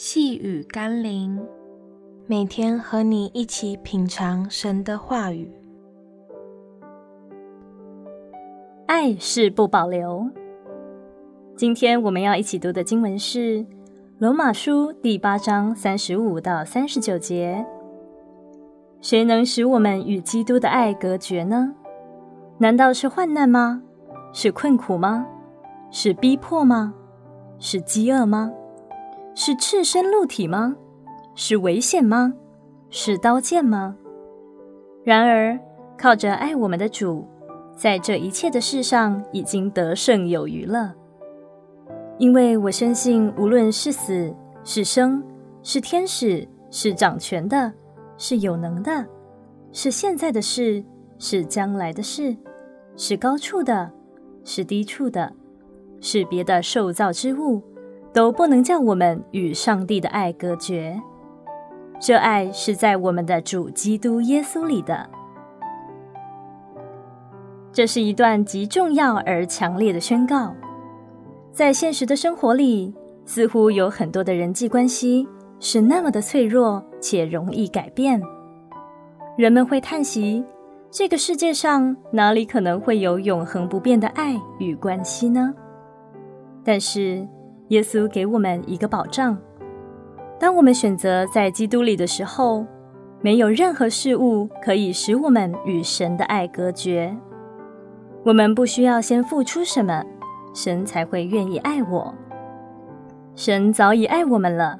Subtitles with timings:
[0.00, 1.44] 细雨甘霖，
[2.28, 5.50] 每天和你一起品尝神的话语。
[8.86, 10.30] 爱是不保留。
[11.56, 13.38] 今天我们要一起读的经文是
[14.18, 17.66] 《罗马书》第八章三十五到三十九节。
[19.00, 21.74] 谁能使我们与基督的爱隔绝呢？
[22.58, 23.82] 难道是患难吗？
[24.32, 25.26] 是困苦吗？
[25.90, 26.94] 是逼迫吗？
[27.58, 28.52] 是饥饿吗？
[29.40, 30.74] 是赤身露体吗？
[31.36, 32.34] 是危险吗？
[32.90, 33.96] 是刀剑吗？
[35.04, 35.56] 然而，
[35.96, 37.24] 靠着爱我们的主，
[37.76, 40.92] 在这一切的事上已经得胜有余了。
[42.18, 44.34] 因为我深信，无论是死
[44.64, 45.22] 是生，
[45.62, 47.72] 是天使，是掌权的，
[48.16, 49.06] 是有能的，
[49.70, 50.84] 是现在的事，
[51.16, 52.36] 是将来的事，
[52.96, 53.88] 是高处的，
[54.42, 55.32] 是低处的，
[56.00, 57.62] 是别的受造之物。
[58.18, 61.00] 都不能叫我们与上帝的爱隔绝。
[62.00, 65.08] 这爱是在我们的主基督耶稣里的。
[67.70, 70.52] 这是一段极重要而强烈的宣告。
[71.52, 72.92] 在现实的生活里，
[73.24, 75.28] 似乎有很多的人际关系
[75.60, 78.20] 是那么的脆弱且容易改变。
[79.36, 80.44] 人们会叹息：
[80.90, 85.54] 这个世界上哪里可能会有永恒不变的爱与关系呢？
[86.64, 87.24] 但是，
[87.68, 89.36] 耶稣给我们一个保障：
[90.38, 92.64] 当我们选择在基督里的时候，
[93.20, 97.14] 没有任何事物可以使我们与神的爱隔绝。
[98.24, 100.02] 我们不需要先付出什么，
[100.54, 102.14] 神才会愿意爱我。
[103.34, 104.78] 神早已爱我们了。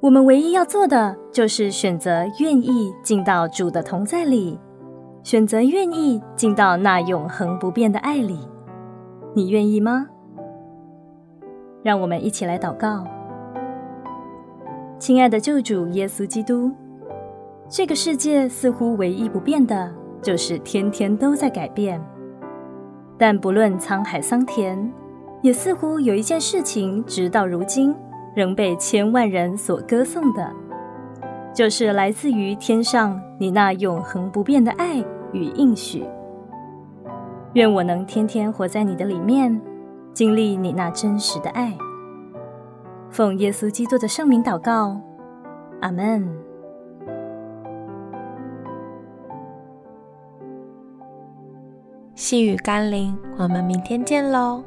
[0.00, 4.58] 我们唯一要做的，就是选择愿意进到主的同在里，
[5.22, 8.38] 选择愿意进到那永恒不变的爱里。
[9.34, 10.06] 你愿意吗？
[11.86, 13.06] 让我们一起来祷告，
[14.98, 16.72] 亲爱的救主耶稣基督，
[17.68, 22.04] 这个世界似乎唯一不变的，就是天天都在改变。
[23.16, 24.92] 但不论沧海桑田，
[25.42, 27.94] 也似乎有一件事情，直到如今
[28.34, 30.52] 仍被千万人所歌颂的，
[31.54, 34.96] 就是来自于天上你那永恒不变的爱
[35.30, 36.04] 与应许。
[37.52, 39.56] 愿我能天天活在你的里面。
[40.16, 41.76] 经历你那真实的爱，
[43.10, 45.00] 奉耶稣基督的圣名祷告，
[45.80, 46.28] 阿门。
[52.14, 54.62] 细雨甘霖，我们明天见喽。